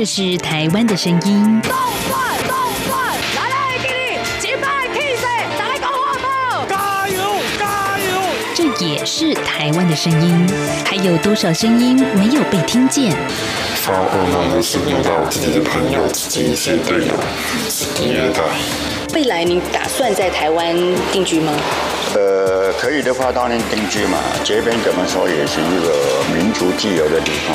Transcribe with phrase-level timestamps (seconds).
[0.00, 1.60] 这是台湾的声音。
[1.60, 1.72] 动
[2.08, 2.56] 转动
[2.88, 5.26] 转，来来给你击败气势，
[5.58, 7.20] 来个话报，加油
[7.58, 8.22] 加油！
[8.54, 10.48] 这也是台湾的声音。
[10.86, 13.14] 还有多少声音没有被听见？
[13.82, 17.12] 发噩梦的是遇到自己的朋友、自己一些队友
[17.68, 18.40] 是敌虐待。
[19.12, 20.74] 未来你打算在台湾
[21.12, 21.52] 定居吗？
[22.14, 24.16] 呃，可以的话当然定居嘛。
[24.44, 27.54] 这边怎么说也是一个民族自由的地方。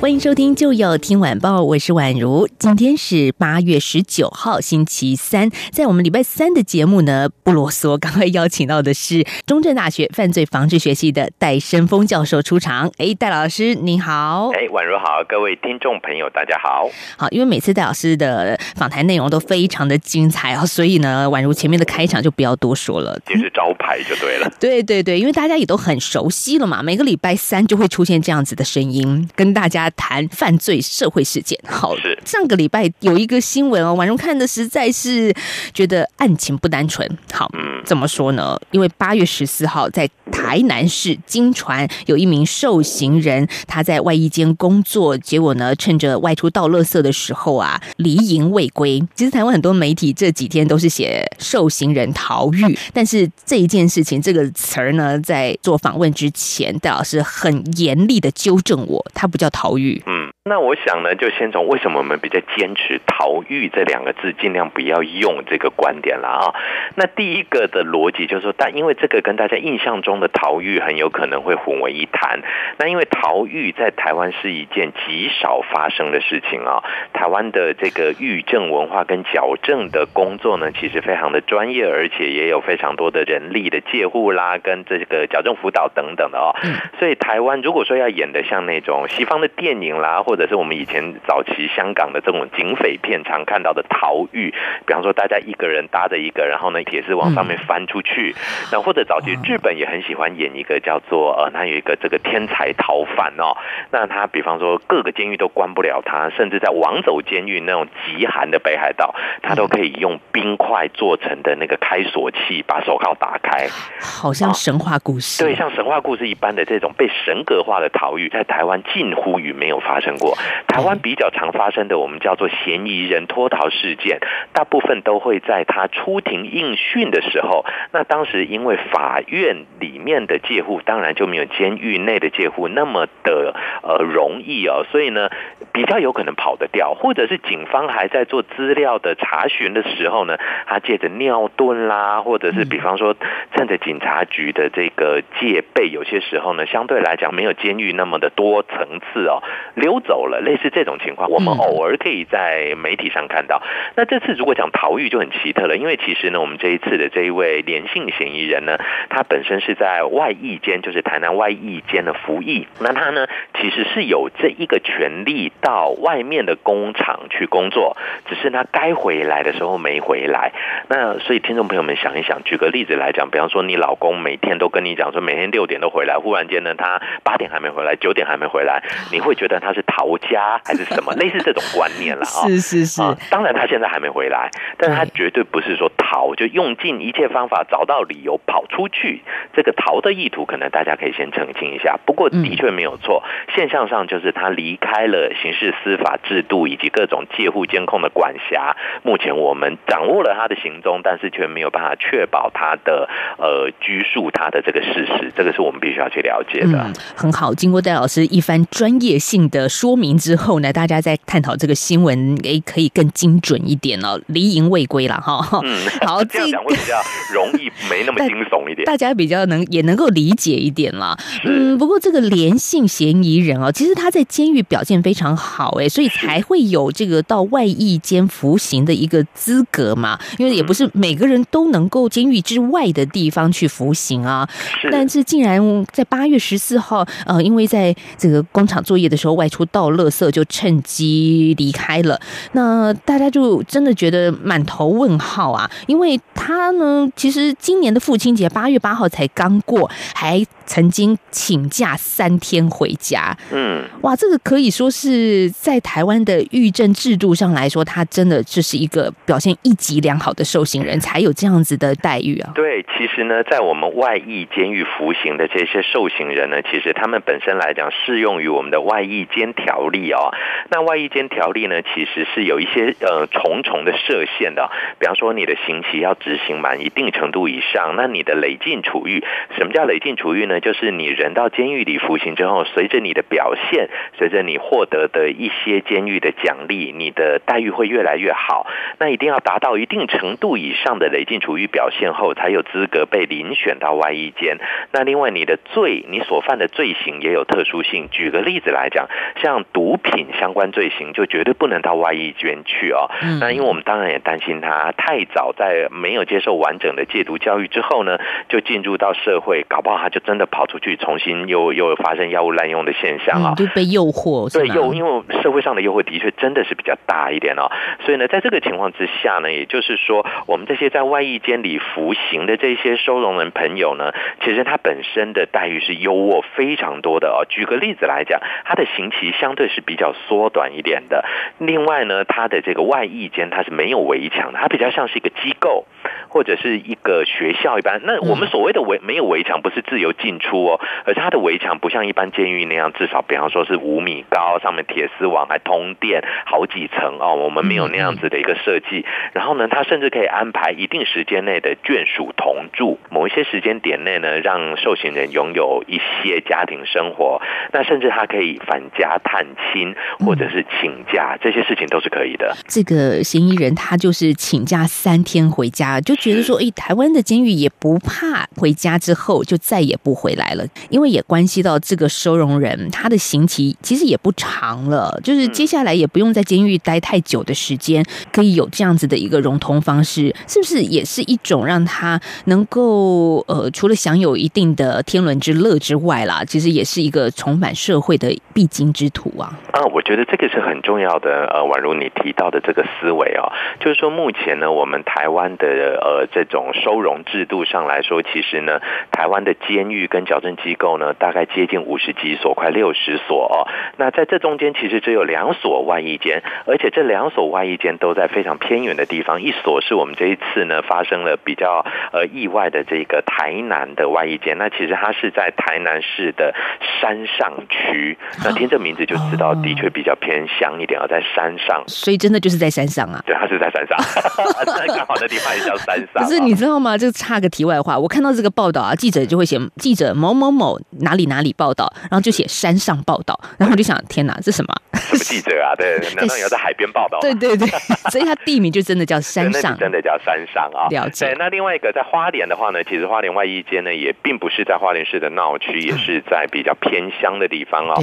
[0.00, 2.48] 欢迎收听《就要听晚报》，我是宛如。
[2.58, 5.50] 今天是八月十九号，星期三。
[5.72, 12.90] 在我们礼拜三的节目呢，不啰嗦，赶快邀请到的是中正大学犯罪防治学系的戴生峰教授出场。
[12.96, 14.48] 哎，戴老师您好！
[14.54, 16.88] 哎，宛如好，各位听众朋友大家好。
[17.18, 24.50] 好，因为每次戴老师的访谈内容都非常的精彩啊，所以呢，宛如前面的开场就不要多说了，就是招牌就对了。
[24.58, 29.89] 对对对，因为大家也都很熟悉了嘛，每个礼拜三就会出现这样子的声音，跟大家。
[29.90, 35.34] 谈犯罪社会事件，好，上个礼拜有一个新闻哦，婉容看的实在是
[35.72, 37.08] 觉得案情不单纯。
[37.32, 37.50] 好，
[37.84, 38.58] 怎么说呢？
[38.70, 49.02] 因为八月十四号在台南市金传有一名受刑人，他在外衣间工作，结果呢，趁着外出倒垃圾的时候啊，离营未归。
[49.14, 59.79] 其实台湾很多媒体这几天都是写受刑人逃狱，但是这一件事情这个词儿呢，在做访问之前，戴老师很严厉的纠正我，他不叫逃狱。
[60.06, 66.54] 嗯，那我想呢，就先从为什么我们比较坚持“逃狱”这两个字，尽量不要用这个观点了啊。
[66.96, 72.40] 那第一个的逻辑就是说，但因为这个跟大家印象中的逃狱很有可能会混为一谈。
[72.78, 76.82] 那因为逃狱在台湾是一件极少发生的事情啊。
[77.12, 86.56] 台湾的这个狱政文化跟矫正的工作呢，其实非常的专业，而且也有非常多的人力的介护啦，跟这个矫正辅导等等的哦。
[86.98, 94.54] 所以台湾如果说要演的像那种西方的电电影啦，或者是我们以前早期香港的这种警匪片常看到的逃狱，
[94.86, 98.32] 比方说大家一个人搭着一个，然后呢铁丝往上面翻出去，
[98.70, 103.56] 那或者早期日本也很喜欢演一个叫做呃，他有一个这个天才逃犯哦，
[103.90, 109.12] 那他比方说各个监狱都关不了他，甚至在王走监狱那种极寒的北海道，
[109.42, 113.66] 他都可以用冰块做成的那个开锁器把手铐打开，
[114.00, 119.50] 好像神话故事，对，像神话故事一般的这种被神格化的逃狱，在台湾近乎于。
[119.50, 120.36] 没有发生过。
[120.68, 124.20] 台湾比较常发生的，我们叫做嫌疑人脱逃事件，
[124.52, 127.64] 大部分都会在他出庭应讯的时候。
[127.92, 135.28] 那当时因为法院里面的介护，当然就没有监狱内的介护那么的呃容易哦，所以呢，
[135.72, 140.36] 比较有可能跑得掉，或者是警方还在做资料的查询的时候呢，
[140.66, 143.16] 他借着尿遁啦，或者是比方说
[143.56, 149.42] 趁着警察局的这个戒备，有些时候呢，相对来讲没有监狱那么的多层次哦。
[149.74, 153.62] 溜走了，类似这种情况，我们偶尔可以在媒体上看到。
[153.94, 158.76] 那这次如果讲逃狱就很奇特了，因为其实呢，我们这一次的这一位连性嫌疑人呢，
[159.08, 162.66] 他本身是在外役间，就是台南外役间的服役。
[162.80, 163.28] 那他呢，
[163.60, 167.96] 其实是有这一个权利到外面的工厂去工作，
[168.28, 170.52] 只是他该回来的时候没回来。
[170.88, 179.30] 那所以听众朋友们想一想，举个例子来讲，比方说你老公每天都跟你讲说每天六点都回来，忽然间呢他八点还没回来，九点还没回来，你会。
[179.40, 182.46] 觉得他是逃 家还是什么 类似这种观念了啊？
[182.46, 189.22] 是是是，当然他现在还没回来，但是他绝对不是说逃，就用尽一切方法找到理由跑出去。
[189.54, 191.98] 这个逃的意图，可能大家可以先澄清一下。
[192.04, 193.22] 不过的确没有错，
[193.54, 198.76] 现象上就是他离开了刑事司法制度以及各种介护监控的管辖。
[199.02, 203.08] 目前我们掌握了他的行踪，但是却没有办法确保他的
[203.38, 205.32] 呃拘束他的这个事实。
[205.36, 206.90] 这个是我们必须要去了解的。
[207.14, 209.10] 很好，经过戴老师一番专业。
[209.20, 215.60] 性的说明之后呢，大家在探讨这个新闻，诶，可以更精准一点哦，离营未归了哈。
[215.62, 216.94] 嗯， 好， 这样讲会比较
[217.32, 221.16] 容易，没那么惊悚一点，大家比较能也能够理解一点啦。
[221.44, 230.18] 嗯，不过这个连性嫌疑人哦，其实他在监狱表现非常好，哎，所以才会有这个到外役监服刑的一个资格嘛。
[230.38, 234.48] 因为也不是每个人都能够监狱之外的地方去服刑啊。
[234.90, 239.20] 但是竟然在八月十四号，呃，因为在这个工厂作业的。
[239.20, 242.20] 时候外出到乐色就趁机离开了，
[242.52, 245.70] 那大家就真的觉得满头问号啊！
[245.86, 253.36] 因为他呢，其实今年的父亲节八月八号才刚过，还曾经请假三天回家。
[253.50, 262.52] 嗯，哇，这个可以说是在台湾的预政制度上来说，他真的就是一个表现一级良好的受刑人才有这样子的待遇啊。
[262.54, 270.30] 对，其实呢，在我们外役监狱服刑的这些受刑人呢，其实他们本身来讲适用于我们的外役监条例哦。
[270.70, 274.70] 那外役监条例呢，其实是有一些呃重重的设限的。
[275.00, 279.24] 比方说，你的刑期要执行满一定程度以上，那你的累进处遇，
[279.58, 280.59] 什么叫累进处遇呢？
[280.60, 288.66] 就是你人到监狱里服刑之后，随着你的表现，随着你获得的一些监狱的奖励，你的待遇会越来越好。
[288.98, 294.58] 那一定要达到一定程度以上的累进处遇表现后，才有资格被遴选到外役监。
[294.92, 298.08] 那另外，你的罪，你所犯的罪行也有特殊性。
[298.10, 299.08] 举个例子来讲，
[299.42, 303.10] 像毒品相关罪行，就绝对不能到外役监去哦。
[303.40, 308.18] 那因为我们当然也担心他太早在没有接受完整的戒毒教育之后呢，
[308.48, 314.52] 就进入到社会，搞不好他就真的跑出去，重新又又发生药物滥用的现象啊，就被诱惑。
[314.52, 317.70] 对，诱，因为社会上的诱惑的确真的是比较大一点哦。
[318.04, 324.12] 所以呢，在这个情况之下呢，也就是说，我们这些在外役监里服刑的这些收容人朋友呢，
[324.44, 327.46] 其实他本身的待遇是优渥非常多的哦。
[327.48, 331.24] 举个例子来讲，他的刑期相对是比较缩短一点的。
[331.58, 335.86] 另外呢，他的这个外役间他是没有围墙的，他比较像是一个机构
[336.28, 338.00] 或者是一个学校一般。
[338.04, 347.34] 那我们所谓的围没有围墙，不是自由进出哦，而是它的围墙不像一般监狱那样，至少比方说是五米高，上面铁丝网还通电好几层哦。
[347.34, 349.04] 我们没有那样子的一个设计。
[349.32, 357.40] 然后呢，他甚至可以安排一定时间内的眷属同住，某一些时间点内呢，让受刑人拥有一些家庭生活。
[357.72, 359.94] 那甚至他可以返家探亲，
[360.24, 362.56] 或者是请假，这些事情都是可以的。
[362.68, 389.58] 这个嫌疑人他就是请假三天回家，就觉得说，哎，台湾的监狱也不怕回家之后就再也不回来了，因为也关系到这个收容人他的刑期其实也不长了，就是接下来也不用在监狱待太久的时间，可以有这样子的一个融通方式，是不是也是一种让他能够呃，除了享有一定的天伦之乐之外啦，其实也是一个重返社会的必经之途啊。
[389.72, 391.46] 啊，我觉得这个是很重要的。
[391.46, 398.80] 呃，宛如你提到的这个思维哦，就是说目前呢，我们台湾的呃这种收容制度上来说，其实呢，
[399.10, 403.68] 台湾的监狱跟矫正机构呢，大概接近五十几所，快六十所哦。
[403.96, 409.42] 那在这中间，其实只有两所外役间，而且这两所外役间都在非常偏远的地方。
[409.42, 416.54] 一所是我们这一次呢发生了比较呃意外的这个台南的外役间，那其实它是在台南市的
[417.00, 418.18] 山上区。
[418.44, 423.20] 那听这名字就知道，的确比较偏乡一点，啊在山上， 所以真的就是在山上啊。
[423.26, 423.96] 对，它是在山上，
[424.76, 426.24] 在刚好的地方叫山上。
[426.24, 426.98] 可是你知道吗？
[426.98, 434.74] 就差个题外话，我看到这个报道啊，记者就会写记者某某某哪里哪里报道，然后就写山上报道，然后我就想，天哪，这什么？
[434.94, 435.74] 什么记者啊？
[435.76, 437.18] 对， 难道你要在海边报道？
[437.20, 437.66] 对对对，
[438.10, 440.88] 所以它地名就真的叫山上，真的叫山上啊。
[440.90, 441.26] 了解。
[441.26, 447.94] 对，那另外一个在花莲的话呢，其实花莲外衣街呢，也并不是在花莲市的闹区，也是在比较偏乡的地方哦。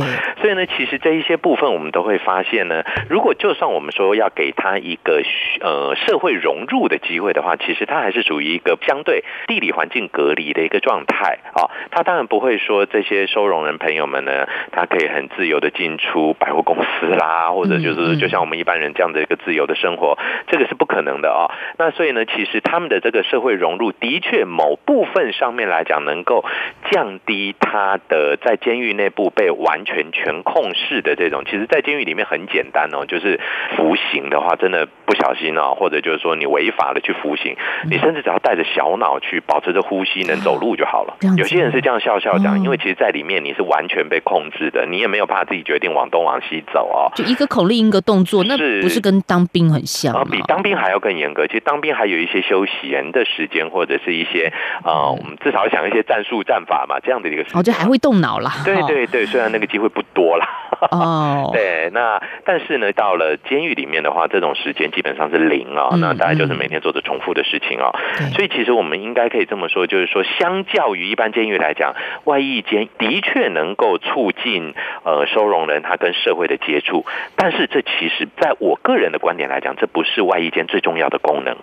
[0.41, 5.21] 所以呢，其实这一些部分我们都会发现呢，如果就算我们说要给他一个
[5.61, 11.69] 呃社会融入的机会的话，其实他还是属于一个相对地理环境隔离的一个状态啊。
[11.91, 20.17] 他当然不会说这些收容人朋友们呢，他可以很自由的进出百货公司啦，或者就是就像我们一般人这样的一个自由的生活，
[20.47, 21.51] 这个是不可能的啊。
[21.77, 26.43] 那所以呢，其实他们的这个社会融入的确某部分上面来讲，能够
[26.91, 31.43] 降低他的在监狱内部被完全全控制的这种。
[31.45, 33.39] 其实，在监狱里面很简单哦，就是
[33.75, 37.55] 服刑的话，真的不小心哦，或者就是说你违法的去服刑，
[37.89, 41.17] 你甚至只要带着小脑去保持着呼吸，能走路就好了。
[41.37, 47.11] 有些人是这样笑笑讲，因为其实，在里面你是完全被控制的，你也没有办法自己决定往东往西走哦。
[47.15, 50.23] 就一个口令一个动作，那不是跟当兵很像啊？
[50.29, 51.47] 比当兵还要更严格。
[51.47, 54.51] 其实当兵还有一些休闲的时间，或者是一些
[54.83, 57.43] 啊，我们至少想一些战术战法嘛，这样的一个。
[57.53, 58.51] 哦，就还会动脑啦。
[58.65, 60.47] 对对对，虽然那个机会不多啦。
[60.91, 61.49] 哦。
[61.55, 65.95] 对，那但是呢，到了监狱里面的话，这种时间基本上是零啊。
[65.97, 67.91] 那大概就是每天做着重复的事情啊。
[68.35, 71.95] 所以其实我们应该可以这么说，就是说，相较于一般监狱来讲，
[72.25, 77.05] 外役监的确能够促进呃收容人他跟社会的接触。
[77.35, 81.55] 但是这其实在我个人的观点来讲，这不是外衣间最重要的功能。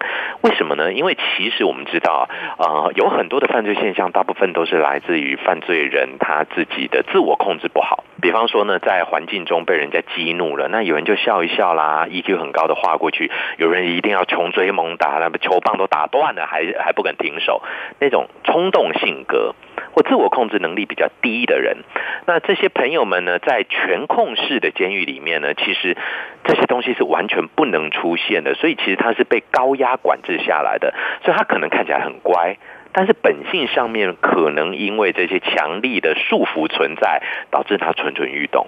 [0.43, 0.93] 为什么呢？
[0.93, 8.05] 因为其实我们知道，呃，有很多的犯罪现象，大部分都是来自于犯罪人他自己的自我控制不好。
[8.21, 17.63] 比方说呢，在环境中被人家激怒了，那有人就笑一笑啦，EQ 很高的划过去，有人一定要穷追猛打，那么球棒都打断了，还还不肯停手，
[18.01, 19.55] 那种冲动性格。
[19.93, 21.79] 或自我控制能力比较低的人，
[22.27, 25.97] 那这些朋友们呢，在全控式的监狱里面呢，其实
[26.45, 32.57] 这些东西是完全不能出现的，所以其实他是被高压管制下来的，所以他可能看起来很乖，
[32.93, 38.67] 但是本性上面可能因为这些强力的束缚存在，导致他蠢蠢欲动。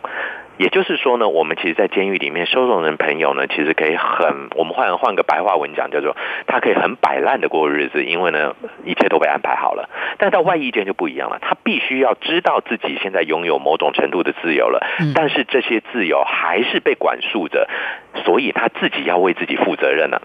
[0.58, 9.90] 也就是说呢，我们其实，在监狱里面收容人朋友呢，其实可以很，我们换换个白话文讲，叫做他可以很摆烂的过日子，因为呢，一切都被安排好了。
[10.18, 14.80] 但到外役监就不一样了，他必须要知道自己现在拥有某种程度的自由了，
[15.14, 17.68] 但是这些自由还是被管束着，
[18.24, 20.20] 所以他自己要为自己负责任呢。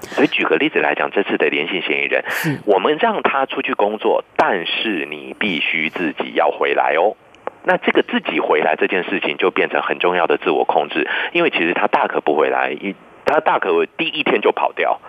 [0.00, 2.24] 所以举个例子来讲，这次的连线嫌疑人，
[2.66, 7.14] 我们让他出去工作，但是你必须自己要回来哦。
[7.64, 15.00] 那这个自己回来这件事情就变成很重要的自我控制，因为其实他大可不回来，一他大可第一天就跑掉，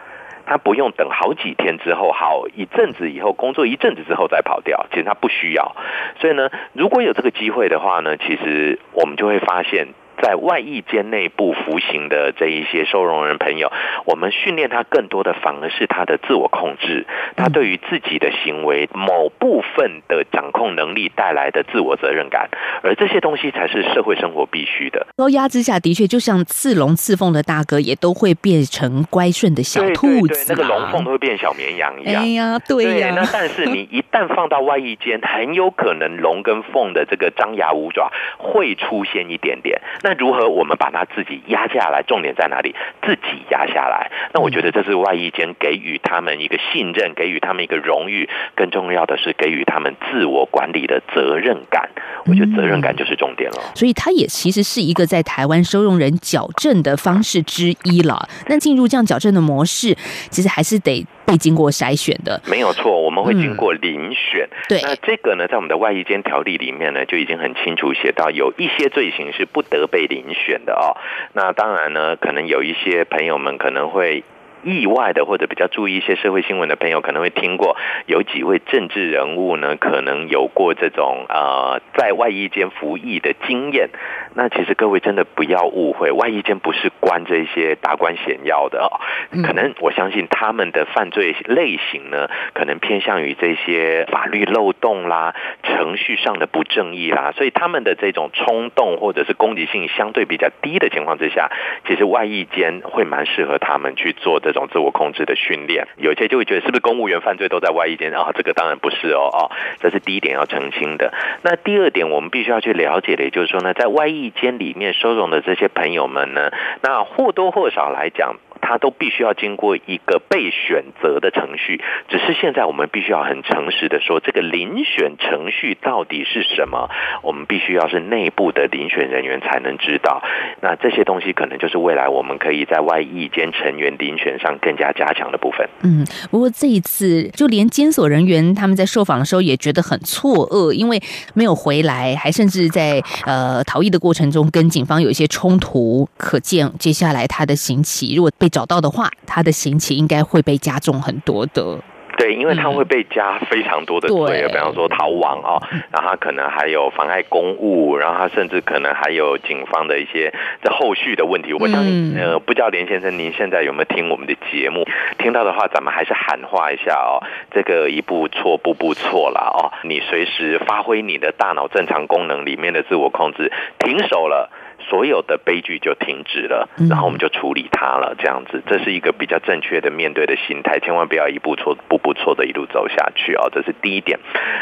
[0.46, 5.76] 他不用等好几天之后，好一阵子以后工作一阵子之后再跑掉，其实他不需要。
[6.20, 9.88] 所以呢，如果有这个机会的话呢，其实我们就会发现。
[10.22, 13.72] 在外役间内部服刑的这一些收容人朋友，
[14.06, 17.06] 我们训练他更多的反而是他的自我控制，
[17.36, 22.50] 他对于自己的行为某部分的掌控能力带来的自我责任感，
[22.84, 25.06] 而这些东西才是社会生活必须的。
[25.18, 32.22] 高压之下的确就像刺龙刺凤的大哥，也都会变成乖顺的小兔子，那个龙凤都会变小绵羊一样。
[32.22, 33.14] 哎呀，对呀。
[33.16, 39.82] 那但是你一旦放到外役间，很有可能龙跟凤的这个张牙舞爪会出现一点点。
[40.04, 42.04] 那如何我们把它自己压下来？
[42.04, 42.76] 重点在哪里？
[43.02, 44.12] 自己压下来。
[44.34, 48.30] 那我觉得这是外衣间给予他们一个信任，给予他们一个荣誉。
[48.56, 51.90] 更重要的是给予他们自我管理的责任感。
[52.26, 53.62] 我觉得责任感就是重点了。
[53.74, 58.28] 所以它也其实是一个在台湾收容人矫正的方式之一了。
[58.48, 59.96] 那进入这样矫正的模式，
[60.30, 61.06] 其实还是得。
[61.26, 64.50] 被经过筛选的，没有错，我们会经过遴选。
[64.68, 70.98] 对，那这个呢，在我们的外衣间条例里面呢，就已经很清楚写到，有一些罪行是不得被遴选的哦。
[71.34, 74.24] 那当然呢，可能有一些朋友们可能会。
[74.64, 83.90] 意外的或者比较注意一些社会新闻的朋友可能会听过，有几位政治人物呢，可能有过这种呃在外衣间服役的经验。
[84.36, 89.02] 那其实各位真的不要误会，外衣间不是关这些达官显要的哦。
[89.44, 101.52] 可能我相信他们的犯罪类型呢，可能偏向于这些法律漏洞啦、程序上的不正义啦，所以他们的这种冲动或者是攻击性相对比较低的情况之下，
[101.86, 104.53] 其实外衣间会蛮适合他们去做的。
[104.54, 108.32] 种自我控制的训练，有些就会觉得是不是公务员犯罪都在外衣间啊？
[108.34, 111.14] 这个当然不是哦，哦，这是第一点要澄清的。
[111.42, 118.38] 那第二点，我们必须要去了解的，也就是说呢，在外衣间里面收容的这些朋友们呢，那或多或少来讲。
[118.66, 126.90] 他都必须要经过一个被选择的程序，只是现在我们必须要很诚实的说，这个遴选程序到底是什么？
[127.22, 130.24] 我们必须要是内部的遴选人员才能知道。
[130.62, 135.68] 那这些东西可能就是未来我们可以在外役间成员遴选上更加加强的部分。
[135.84, 141.02] 嗯，不过这一次就连监所人员他们在受访的时候也觉得很错愕，因为
[141.34, 151.80] 没有回来，还甚至在呃逃逸的过程中跟警方有一些冲突，可见接下来他的刑期如果被找到的话，他的刑期应该会被加重很多的。
[152.16, 155.58] 对，因为他会被加非常多的罪，比方说逃亡啊，
[155.92, 160.32] 然后他可能还有妨碍公务，然后他甚至可能还有警方的一些
[160.62, 161.52] 这后续的问题。
[161.54, 164.86] 我相信，呃，不知道连先生您现在有没有听我们的节目？
[165.18, 167.18] 听到的话，咱们还是喊话一下哦。
[167.50, 169.74] 这个一步错，步步错了哦。
[169.84, 174.52] 你随时发挥你的大脑正常功能里面的自我控制，停手了。
[174.84, 184.20] 所有的悲剧就停止了，然后我们就处理它了，这样子，这是一个比较正确的面对的心态，千万不要一步错步步错的一路走下去啊，这是第一点。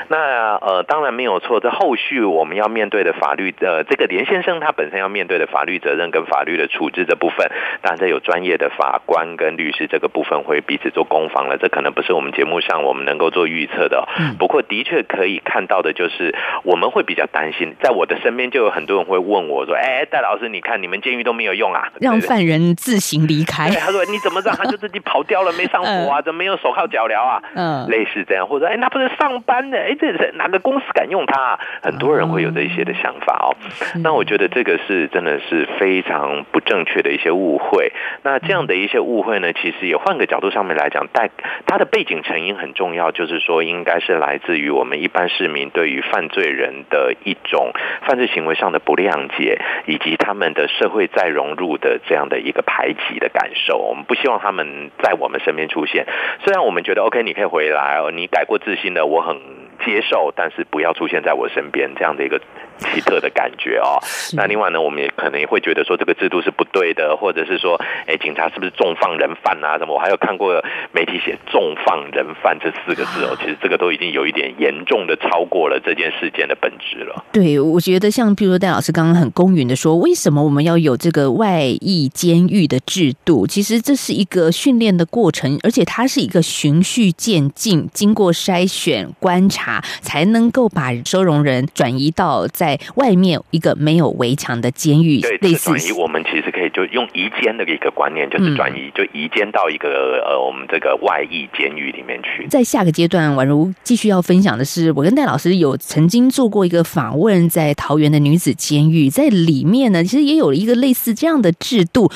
[0.07, 7.49] 那呃，当然没有错，这后续我们要面对的法律，呃，这个连先生他本身要面对的法律责任跟法律的处置这部分，
[7.81, 14.07] 当然这有专业的法官跟律师这个部分会彼此做攻防了，这可能不是我们节目上我们能够做预测的。
[14.37, 20.05] 不过的确可以看到的就是，我们会比较担心，在我的身边就有很多人会问我说，哎。
[20.11, 23.69] 戴老师，你看你们监狱都没有用啊，让犯人自行离开。
[23.69, 27.41] 他说你怎么让他就自己跑掉了，没上火啊，怎么没有手铐脚镣啊？
[27.55, 31.57] 嗯，类似这样，或者哎，那不是上班的，哎，这是哪个公司敢用他？
[31.81, 33.55] 很多人会有这些的想法哦。
[34.03, 37.93] 那我觉得这个是真的是非常不正确的一些误会。
[38.23, 41.29] 那这样的一些误会呢，其实也换个角度上面来讲，带
[41.65, 47.71] 它的背景成因很重要，就是说应该是来自于我们一般市民对于犯罪人的一种
[48.05, 53.77] 犯罪行为上的不谅解，以及他们的社会再融入的这样的一个排挤的感受。
[53.77, 56.05] 我们不希望他们在我们身边出现。
[56.43, 59.37] 虽然我们觉得 OK，你可以回来哦，你改过自新的，我很
[59.85, 62.39] 接受，但是不要出现在我身边这样的一个。
[62.81, 64.01] 奇特的感觉哦。
[64.33, 69.77] 那另外呢，我们也可能也会觉得说这个制度是不对的，或者是说，哎，警察是不是重放人犯啊？
[69.77, 69.93] 什么？
[69.93, 70.59] 我还有看过
[70.91, 73.37] 媒体写“重放人犯”这四个字哦。
[73.39, 77.23] 其实这个都已经有一点严重的超过了这件事件的本质了。
[77.31, 83.45] 对，我觉得像比如说戴老师刚刚很公允的说，为什么我们要有这个外役监狱的制度？
[83.45, 89.70] 其实这是一个训练的过程，而且它是一个循序渐进，经过筛选观察，
[90.01, 92.79] 才能够把收容人转移到在。
[92.95, 102.47] 外面一个没有围墙的监狱，对，类似转移，我们其实可以就用移监的一个观念，就是转移，就移监到一个呃，我们这个外役监狱里面去。
[102.47, 112.11] 在下个阶段，宛如继续要分享的是，我跟戴老师有曾经做过一个访问，在桃园的女子监狱，在里面呢，其实也有一个类似这样的制度。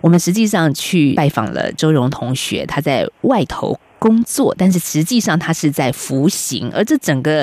[0.00, 3.78] 我们实际上去拜访了周荣同学，他在外头。
[4.04, 7.42] 工作，但是实际上他是在服刑，而这整个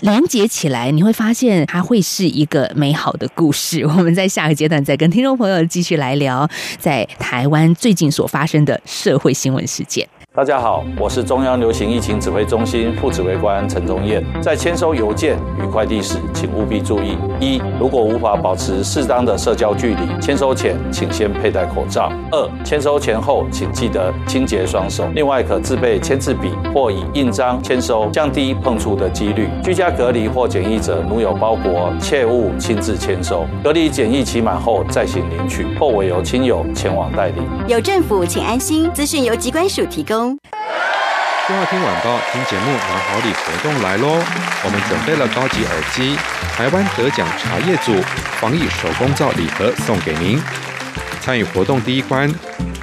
[0.00, 3.86] 连接起来，你会发现它会是一个美好的故事。
[3.86, 6.46] 我们在下个阶段再跟听众朋友继续来聊，
[6.78, 10.06] 在台湾最近所发生的社会新闻事件。
[10.36, 14.20] 大家好，我是中央流行疫情指挥中心副指挥官陈宗彦。
[14.42, 25.04] 在签收邮件与快递时，请务必注意：一、如果无法保持适当的社交距离，签收前请先佩戴口罩；二、签收前后请记得清洁双手。
[25.14, 29.48] 另外，可自备签字笔或以印章签收，降低碰触的几率。
[29.62, 33.46] 居家隔离或检疫者，如有包裹，切勿亲自签收。
[33.62, 37.40] 隔离检疫期满后再行领取，或委由亲友前往代理。
[37.68, 38.90] 有政府，请安心。
[38.92, 40.23] 资讯由机关署提供。
[40.32, 44.22] 就要听晚报，听节目拿好礼活动来喽！
[44.64, 46.16] 我们准备了高级耳机、
[46.56, 47.92] 台湾得奖茶叶组、
[48.40, 50.40] 防疫手工皂礼盒送给您。
[51.20, 52.32] 参与活动第一关，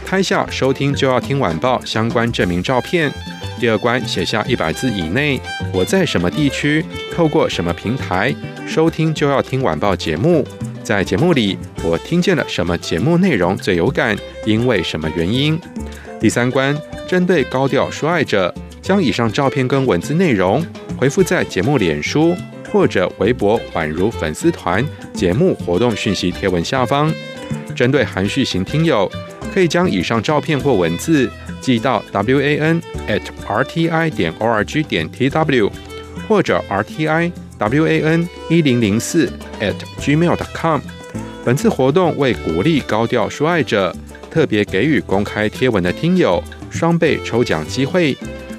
[0.05, 3.09] 拍下收听就要听晚报相关证明照片；
[3.59, 5.39] 第二关写下一百字以内，
[5.73, 8.33] 我在什么地区，透过什么平台
[8.67, 10.45] 收听就要听晚报节目，
[10.83, 15.59] 在节目里我听见了什么节目内容最有感，因为什么原因。
[16.19, 16.75] 第三关，
[17.11, 22.33] 针对高调说爱者，将以上照片跟文字内容回复在节目脸书
[22.71, 24.81] 或者微博宛如粉丝团
[25.13, 27.13] 节目活动讯息贴文下方。
[27.75, 29.11] 针对含蓄型听友，
[29.53, 35.69] 可以将以上照片或文字寄到 w a n at r t i 点 o r g 点 t w
[36.29, 40.79] 或者 r t i w a n 一零零四 at gmail dot com。
[41.43, 43.93] 本次活动为鼓励高调说爱者。
[44.31, 46.41] 特别给予公开贴文的听友
[46.71, 48.17] 双倍抽奖机会，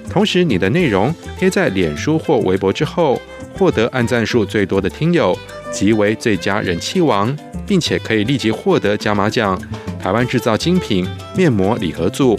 [0.08, 3.20] 同时你的内容贴在脸书或微博之后，
[3.58, 5.36] 获得按赞数最多的听友
[5.72, 7.34] 即为最佳人气王，
[7.66, 9.60] 并且可以立即获得加码奖——
[10.00, 12.38] 台湾制造精品面膜礼盒组。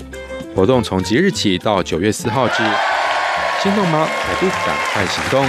[0.55, 2.63] 活动从即日起到九月四号止，
[3.61, 4.07] 心动吗？
[4.07, 5.45] 还不赶快行动！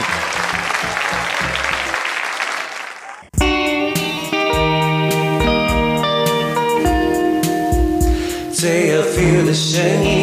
[8.50, 10.13] 最 feel 的声音，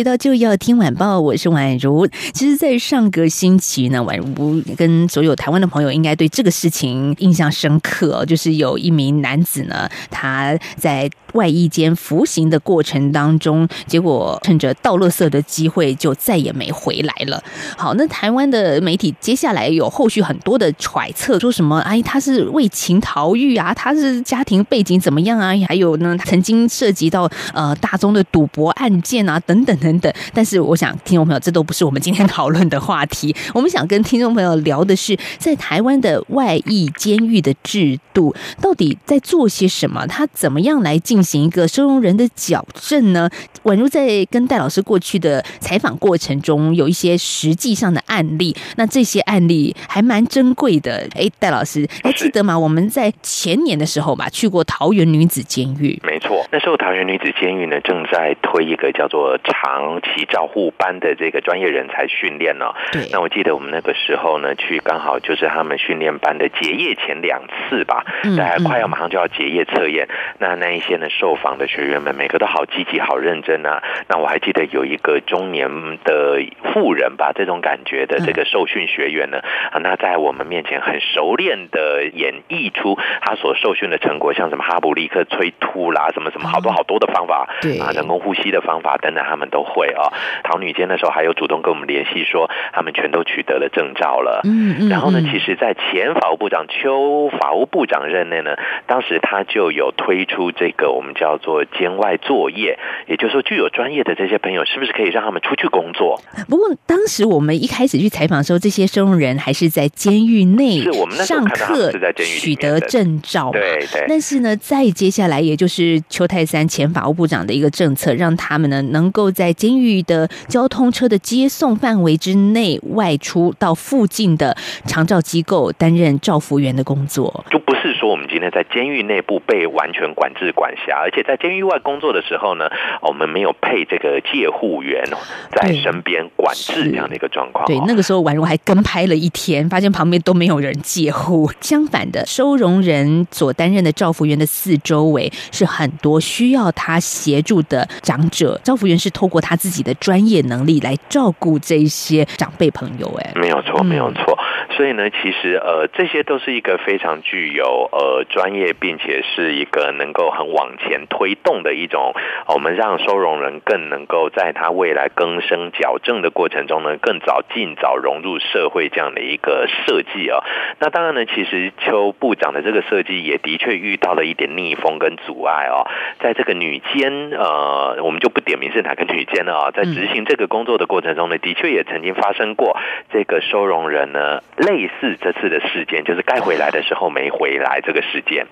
[0.00, 2.06] 回到就要听晚报，我是宛如。
[2.32, 11.10] 其实，在上个星期呢，宛如跟所有台湾的朋友应该对这个事情印象深刻，就是有一名男子呢，他在。
[11.34, 17.40] 外衣间服刑的过程当中，结果趁着倒垃圾的机会就再也没回来了。
[17.76, 21.78] 好，那台湾的媒体接下来有后续很多的揣测，说什么？
[21.82, 23.72] 哎，他是为情逃狱啊？
[23.72, 25.52] 他是家庭背景怎么样啊？
[25.68, 30.12] 还有呢，曾经涉及到呃大宗的赌博案件啊，等等的等等。
[30.34, 33.32] 但是我想，听众朋友，这都不是我们今天讨论的话题。
[33.54, 40.04] 我们想跟听众朋友聊的是，在台湾的外役监狱的制度到底在做些什么？
[40.08, 41.20] 他怎么样来进？
[41.20, 43.28] 进行一个收容人的矫正呢？
[43.64, 51.06] 宛如在跟戴老师过去的采访过程中，有一些实际上的案例，那这些案例还蛮珍贵的。
[51.14, 52.58] 哎，戴老师还记得吗？
[52.58, 56.00] 我们在前年的时候吧，去过桃园女子监狱。
[56.02, 62.72] 没错，那时候桃园女子监狱呢，正在推一个叫做长期照护班的这个专业人才训练呢。
[62.92, 68.04] 对，那我记得我们那个时候呢，去刚好就是他们训练班的结业前两次吧，
[68.36, 70.08] 在快要马上就要结业测验。
[70.38, 73.82] 那那一些呢，受访的学员们每个都好积极、好认真啊。
[74.08, 75.68] 那我还记得有一个中年
[76.04, 76.40] 的
[76.72, 79.38] 妇人吧，这种感觉的这个受训学员呢，
[79.72, 90.12] 啊，那在我们面前很熟练的演绎出他所受训的成果，像什么哈布利克催吐啦，什么什么好多好多的方法，对啊，人工呼吸的方法等等，他们都会啊。
[90.42, 94.40] 桃女监的时候还有主动跟我们联系说，他们全都取得了证照了。
[94.44, 94.88] 嗯嗯。
[94.88, 98.56] 然后呢，其实，在前法务部长邱法务部长任内呢，
[98.86, 106.20] 当时他就有推出这个我们叫做监外作业，也就是说，具有专业的这些朋友，是不是可以让他们出去工作？
[106.48, 110.82] 不过当时我们一开始去采访的时候，这些收容人还是在监狱内
[111.24, 113.50] 上课，取得证照。
[113.52, 114.04] 对对。
[114.08, 127.44] 但是呢，再接下来，也就是邱泰三前法务部长的一个政策，让他们呢能够在监狱的交通车的接送范围之内外出到附近的长照机构担任照服员的工作。
[127.50, 132.64] 就不是说我们今天在监狱内部被完全管制管辖，而且在监狱外工作的时候呢，
[133.02, 135.04] 我们没有配这个戒护员
[135.52, 137.66] 在身边管制这样的一个状况。
[137.66, 141.50] 对，那个时候宛如还跟拍了一天，发现旁边都没有人戒护。
[141.60, 153.08] 相反的，收容人所担任的照服员的四周围是很多需要他协助的长者，照服员是透过他自己的专业能力来照顾这些长辈朋友。
[153.18, 154.38] 哎，没有错，没有错。
[154.76, 162.14] 所以呢，其实呃，这些都是一个非常具有呃专业，并且是一个能够很往前推动的一种，
[162.46, 170.38] 我们让收容人更能够在他未来更生矫正的过程中呢，更早尽早融入社会这样的一个设计啊。
[170.78, 175.84] 那当然呢，其实邱部长的这个设计也的确遇到了一点逆风跟阻碍哦。
[176.20, 182.76] 在这个女监呃，我们就不点名是哪个女监了啊，在执行这个工作的过程中呢，的确也曾经发生过
[183.12, 184.42] 这个收容人呢。
[184.56, 188.46] 类似这次的事件，就是该回来的时候没回来这个事件。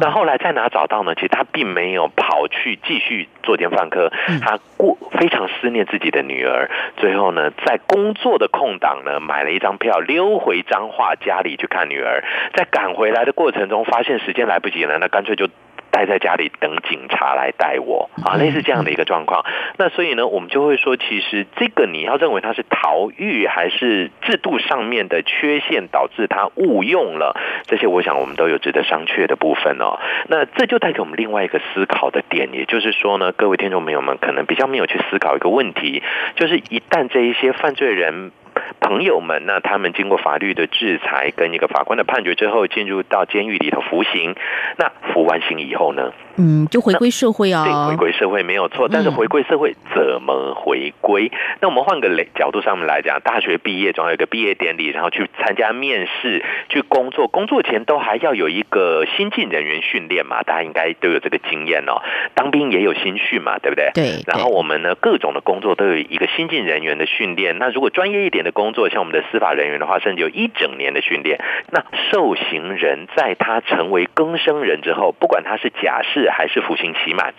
[0.00, 1.14] 那后来在哪找到呢？
[1.14, 6.70] 其实他并没有跑去继续作奸犯科，他过非常思念自己的女儿。
[6.96, 12.24] 最后呢，在工作的空档呢，买了一张票溜回彰化家里去看女儿。
[12.54, 15.48] 在赶回来的过程中，发现时间来不及了，那干脆就。
[15.92, 19.44] 待在家里等警察来带我啊，类似这样的一个状况。
[19.76, 30.00] 那所以呢，我们就会说，其实这个你要认为它是逃狱，还是制度上面的缺陷导致他误用了这些，我想我们都有值得商榷的部分哦。
[30.28, 36.02] 那这就带给我们另外一个思考的点，也就是说呢，各位听众朋友们可能比较没有去思考一个问题，
[36.36, 38.32] 就是一旦这一些犯罪人。
[38.80, 44.34] 朋友们，那他们经过法律的制裁跟一个法官的判决之后，进入到监狱里头服刑。
[44.76, 46.12] 那服完刑以后呢？
[46.36, 47.64] 嗯，就回归社会啊。
[47.64, 48.88] 对，回归社会没有错。
[48.88, 51.30] 但是回归社会怎么回归？
[51.60, 57.28] 那我们换个角度上面来讲，大学毕业总要有个毕业典礼，然后去参加面试，去工作。
[57.28, 60.42] 工作前都还要有一个新进人员训练嘛？
[60.42, 62.00] 大家应该都有这个经验哦。
[62.34, 63.90] 当兵也有新训嘛，对不对？
[63.94, 64.22] 对。
[64.26, 67.58] 然后我们呢，各种的工作都有一个新进人员的训练。
[67.58, 71.40] 那如果专业一点的工作，像我们的司法人员的话，甚至有一整年的训练。
[71.70, 77.34] 那受刑人在他成为更生人之后，不管他是假释还是服刑期满，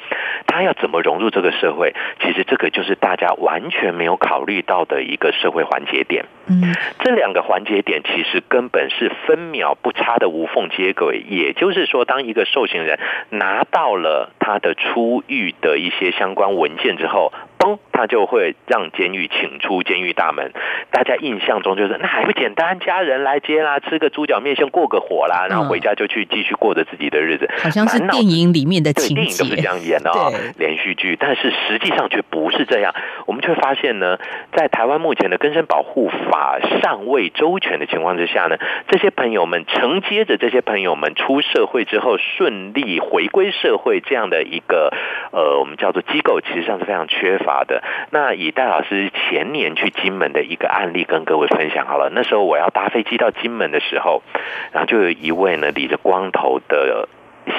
[0.48, 1.94] 他要怎么融入这个社会？
[2.22, 6.26] 其实这个就是大家完全没有考虑到的一个社会环节点。
[6.48, 11.24] 嗯，这两个环节点其实根本是分秒不差的无缝接轨。
[11.28, 17.32] 也就是说，当一个受刑人拿到了他的出狱的一些相关文件之后。
[17.64, 20.52] 嘣他就会让监狱请出监狱大门。
[20.92, 27.50] 大家印象中就是那还不简单，家人来接啦，吃个猪脚面线过个火啦，然后回家就去继续过着自己的日子。
[27.64, 31.16] 好像是电影里面的情节，电影都是这样演的啊，连续剧。
[31.18, 32.94] 但是实际上却不是这样。
[33.28, 34.18] 我们却发现呢，
[34.52, 44.92] 在台湾目前的根生保护法把尚未周全的情况之下呢，这些朋友们承接着这些朋友们出社会之后顺利回归社会这样的一个
[45.32, 47.64] 呃，我们叫做机构，其实上是非常缺乏。
[47.66, 52.10] 的，那以戴老师前年去金门的一个案例跟各位分享好了。
[52.12, 54.24] 那时候我要搭飞机到金门的时候，
[54.72, 57.08] 然后就有一位呢理着光头的。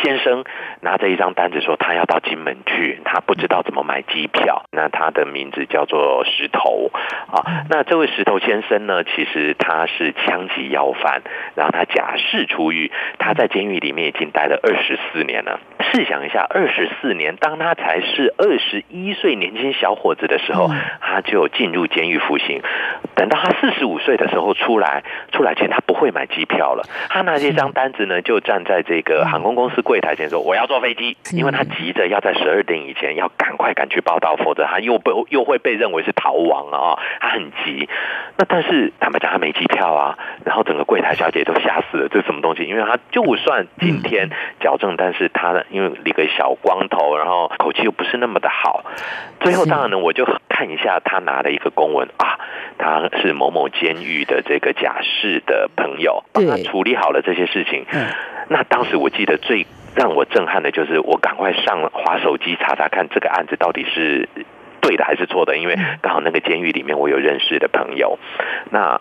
[0.02, 0.44] 先生
[0.80, 4.64] 拿着一张单子说，他要到金门去，他不知道怎么买机票。
[4.70, 6.90] 那他的名字叫做石头
[7.30, 7.64] 啊。
[7.70, 11.22] 那这位石头先生呢，其实他是枪击要犯，
[11.54, 15.60] 然后他假释出狱，他在监狱里面已经待了二十四年了。
[15.92, 20.68] 试想一下，二十四年，当他才是二十一岁年轻小伙子的时候，
[21.00, 22.62] 他就进入监狱服刑。
[23.14, 36.98] 等到他四十五岁的时候出来，出来前他不会买机票了，他拿这张单子呢，就站在这个航空公司柜台前说：“我要坐飞机，因为他急着要在十二点以前要赶快赶去报道，否则他又被又会被认为是逃亡啊！
[37.20, 37.88] 他很急。
[38.36, 40.18] 那但是坦白讲，他没机票啊。
[40.44, 42.64] 然后整个柜台小姐都吓死了，这是什么东西？
[42.64, 48.84] 因为他就算今天矫正，但是他因为理个小光头，然后口气又不是那么的好。
[49.40, 52.38] 最后当然呢，我就看一下他拿了一个公文啊，
[52.78, 57.86] 他是某某监狱的这个假释的朋友，帮他处理好了这些事情。
[58.48, 64.28] 那当时我记得最让我震撼的就是，我赶快上滑手机查查看这个案子到底是
[64.80, 68.18] 对的还是错的，因为刚好那个监狱里面我有认识的朋友，
[68.70, 69.00] 那。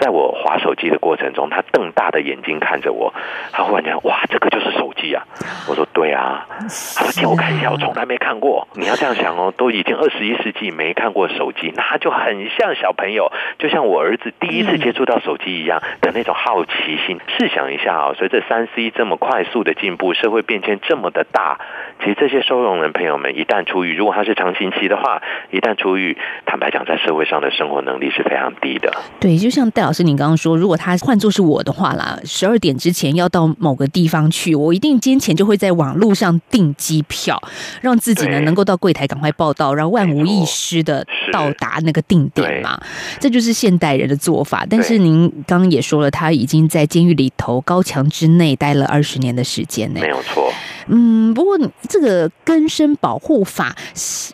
[0.00, 3.12] 在我划手机的过程中，他瞪大的眼睛看着我，
[3.52, 5.22] 他忽然间哇，这个就是手机啊！
[5.68, 8.66] 我说对啊，他说借我看一下，我从来没看过。
[8.74, 17.20] 你要这样想哦，都已经二十一世纪没看过手机，那他就很像小朋友，就像我儿子第一次接触到手机一样的那种好奇心。
[17.38, 21.58] 试想一下啊，随着三 C 这么快速的进步，社会变迁这么的大，
[22.00, 28.92] 其实这些收容人朋友们一旦出狱，如果他是长刑期的话，一旦出狱，坦白讲，在社会上的生活能力是非常低的。
[29.20, 29.82] 对，就像戴。
[29.82, 37.38] 老师，您刚刚说，如果他换作是我的话啦，十二点之前要到某个地方去，我一定今天前就会在网络上订机票，
[37.82, 42.80] 让自己呢能够到柜台赶快报到，然后万无一失的到达那个定点嘛。
[43.20, 44.66] 这就是现代人的做法。
[44.68, 50.50] 但是您刚刚也说了，他已经在监狱里头高墙之内待了二十年的时间呢，没有错。
[50.86, 53.74] 嗯，不过这个根生保护法，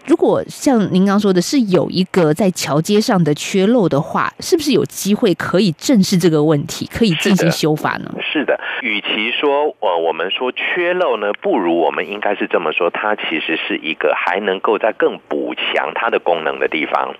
[0.04, 8.10] 如果像您刚说的是有一个在桥街上的缺漏的话，是不是有机会可以正视这个问题，可以进行修法呢？
[8.32, 17.14] 是的，与其说呃我们说缺漏呢，不如我们应该是这么说，它其实是一个还能够在更补强它的功能的地方。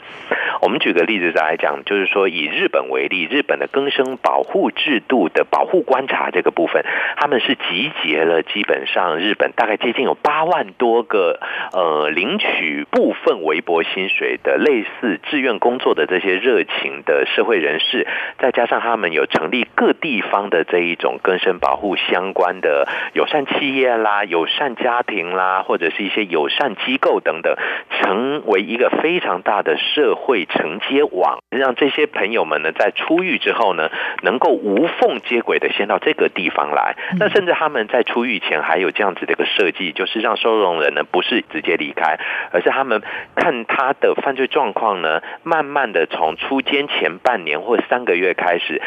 [0.63, 6.85] 我们举个例子再来讲，就是说以日本为例，日本的更生保护制度的保护观察这个部分，
[7.17, 9.19] 他们是集结了基本上。
[9.19, 11.41] 日本大概接近有八万多个
[11.73, 17.90] 呃领取部分微薄薪水的类似志愿工作的这些热情的社会人士，
[18.39, 27.55] 再加上他们有成立各地方的这一种根生保护相关的友善企业啦、友善家庭啦，或者是一些友善机构等等，
[28.01, 33.91] 成为一个非常大的社会承接网，让这些朋友们呢在出狱之后呢，
[34.23, 36.97] 能够无缝接轨的先到这个地方来。
[37.19, 39.11] 那甚至他们在出狱前还有这样。
[39.11, 42.17] 样子的一个设计，就是让收容人呢不是直接离开，
[42.53, 43.03] 而是他们
[43.35, 48.81] 看他的犯罪状况呢，慢慢的从出监前半年或三个月开始。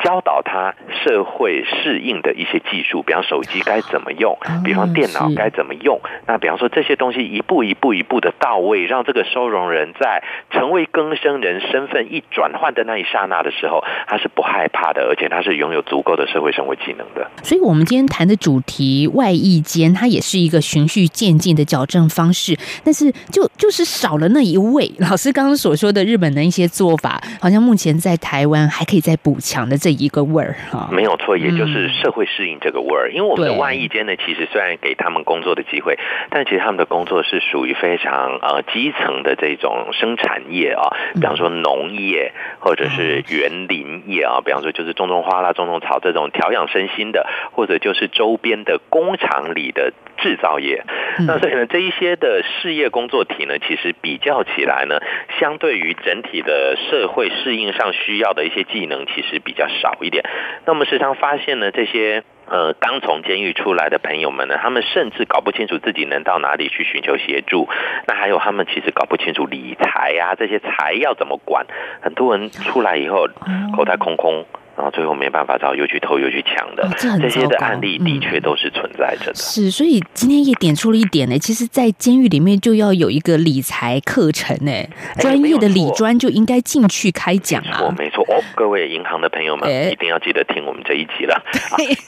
[0.00, 0.74] 教导他
[1.04, 6.00] 社会适应的一些技术，比方手机该怎么用，比方电脑该怎么用。
[6.26, 17.30] 那比方说这些东西一步一步一步的到位，让这个收容人在成为更生人身份一转换的那一刹那的时候，他是不害怕的，而且他是拥有足够的社会生活技能的。
[17.42, 24.90] 所以，我们今天谈的主题外役间，它也是一个循序渐进的矫正方式，但是就就是少了那一位。
[24.98, 29.92] 老师刚刚所说的日本的一些做法，好像目前在台湾还可以再补强的这。
[30.02, 33.10] 一个味儿哈，没有错，也就是社会适应这个味儿。
[33.12, 35.98] 因为我们的外役间呢，其实虽然给他们工作的机会，
[36.30, 50.84] 但其实他们的工作是属于非常呃基层的这种生产业啊，比方说农业或者是园林业啊，比方说就是种种花啦、种种草这种调养身心的，或者就是周边的工厂里的制造业。
[51.26, 55.00] 那所以呢，这一些的事业工作体呢，其实比较起来呢，
[55.40, 59.66] 相对于整体的社会适应上需要的一些技能，其实比较。
[59.82, 60.22] 少一点，
[60.66, 67.68] 那我们时常发现呢，这些呃刚从监狱出来的朋友们呢，他们甚至搞不清楚自己能到哪里去寻求协助。
[68.06, 71.66] 那还有他们其实搞不清楚理财呀，这些财要怎么管。
[72.00, 73.26] 很多人出来以后
[73.74, 74.44] 口袋空空。
[74.76, 76.88] 然后最后没办法找，又去偷又去抢的，
[77.20, 79.34] 这些的案例的确都是存在着的。
[79.34, 81.38] 是，所以今天也点出了一点呢。
[81.38, 84.72] 其实，在监狱里面就要有一个理财课程呢，
[85.18, 87.68] 专业的理专就应该进去开讲啊。
[87.70, 91.42] 没错，没错哦，各位银行的朋友们一定要记得听我们这一集了。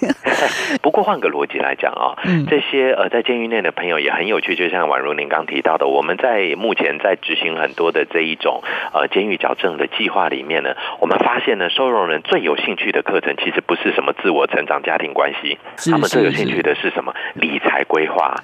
[0.83, 2.17] 不过换个逻辑来讲啊，
[2.49, 15.59] 这些呃在监狱内的朋友也很有趣，就像宛如您刚提到的，我们在目前在执行很多的这一种呃监狱矫正的计划里面呢，我们发现呢，收容人最有有兴趣的课程，其实不是什么自我成长、家庭关系，
[15.91, 17.13] 他们最有兴趣的是什么？
[17.35, 18.35] 理财规划、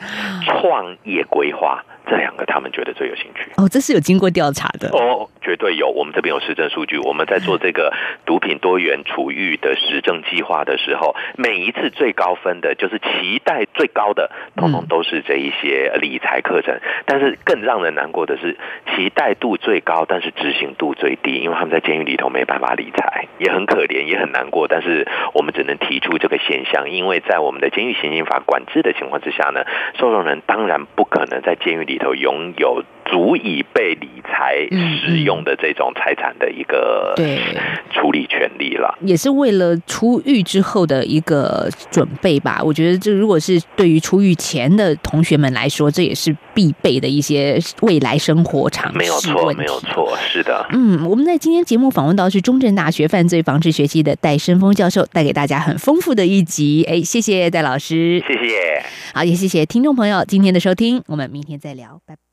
[0.44, 1.84] 创业规划。
[2.06, 5.88] 这两个他们觉得最有兴趣哦，这是有经过调查的哦，绝对有。
[5.88, 7.92] 我们这边有实证数据，我们在做这个
[8.26, 16.80] 毒品多元处遇的实证计划的时候，每一次最高分的就是期待最高的，通通都是这一些理财课程。
[17.06, 18.56] 但是更让人难过的是，
[18.96, 24.66] 期待度最高，但是执行度最低，因为他们在监狱里头没办法理财，也很可怜，也很难过。
[24.66, 29.62] 但是我们只能提出这个现象，因为在我们的监狱刑刑法管制的情况之下呢，
[29.94, 32.00] 受容人当然不可能在监狱里。
[32.00, 34.66] 头拥有足以被理财
[35.04, 37.40] 使用的这种财产的一个对
[37.92, 42.60] 处理权利了，也是为了出狱之后的一个准备吧。
[42.62, 48.98] 我觉得这如果是对于出狱前的同学们来说，这也是必备的一些未来生活常识。
[48.98, 50.64] 没有错，没有错，是的。
[50.72, 56.84] 嗯，我们在今天节目访问到是中正大学犯罪防治学系的戴生峰教授，带给大家很丰富的一集。
[56.88, 58.82] 哎，谢谢戴老师，谢谢。
[59.12, 62.00] 好，也谢谢听众朋友今天的收听，我们明天再聊。
[62.06, 62.29] 拜拜。